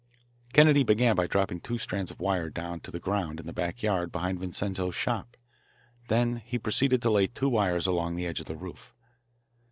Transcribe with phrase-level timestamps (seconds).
[0.51, 3.83] Kennedy began by dropping two strands of wire down to the ground in the back
[3.83, 5.37] yard behind Vincenzo's shop.
[6.07, 8.95] Then he proceeded to lay two wires along the edge of the roof.